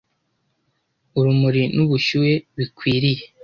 urumuri 1.19 1.61
n’ubushyuhe 1.75 2.33
bikwiriye, 2.57 3.23